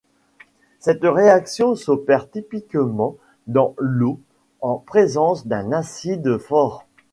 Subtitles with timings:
[0.79, 4.19] Cette réaction s'opère typiquement dans l'eau
[4.59, 6.87] en présence d'un acide fort.